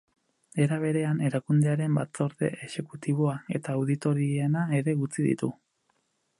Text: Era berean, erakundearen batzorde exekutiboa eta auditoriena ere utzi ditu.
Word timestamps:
Era 0.63 0.77
berean, 0.83 1.19
erakundearen 1.27 1.99
batzorde 1.99 2.49
exekutiboa 2.69 3.37
eta 3.59 3.77
auditoriena 3.77 4.67
ere 4.81 4.99
utzi 5.09 5.31
ditu. 5.31 5.55